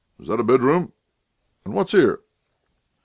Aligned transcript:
Is 0.19 0.29
that 0.29 0.39
a 0.39 0.43
bedroom? 0.43 0.93
And 1.63 1.75
what's 1.75 1.91
here?" 1.91 2.21